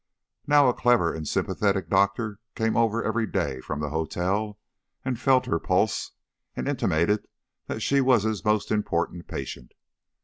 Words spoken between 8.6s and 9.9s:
important patient.